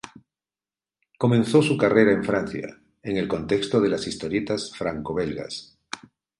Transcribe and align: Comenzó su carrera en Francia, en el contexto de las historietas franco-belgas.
Comenzó 1.19 1.61
su 1.61 1.77
carrera 1.77 2.11
en 2.11 2.23
Francia, 2.23 2.75
en 3.03 3.17
el 3.17 3.27
contexto 3.27 3.79
de 3.79 3.89
las 3.89 4.07
historietas 4.07 4.75
franco-belgas. 4.75 5.77